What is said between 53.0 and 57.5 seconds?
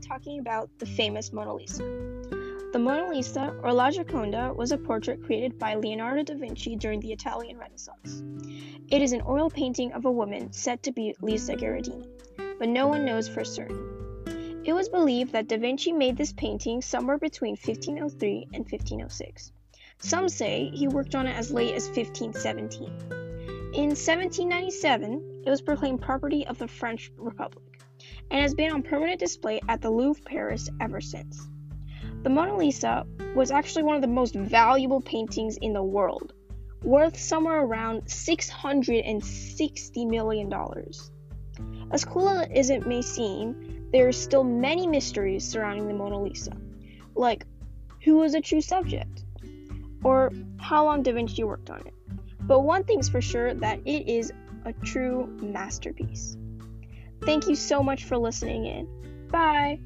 for sure that it is a true masterpiece. Thank